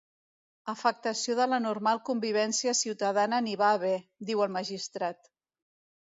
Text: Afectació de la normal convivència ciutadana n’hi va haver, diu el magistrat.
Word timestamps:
Afectació 0.71 1.33
de 1.39 1.45
la 1.49 1.59
normal 1.65 1.99
convivència 2.07 2.73
ciutadana 2.79 3.41
n’hi 3.47 3.53
va 3.63 3.67
haver, 3.77 3.91
diu 4.31 4.41
el 4.47 4.51
magistrat. 4.57 5.29